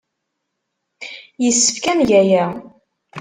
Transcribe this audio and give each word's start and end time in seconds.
Yessefk 1.43 1.85
ad 1.91 1.95
neg 1.99 2.11
aya. 2.21 2.45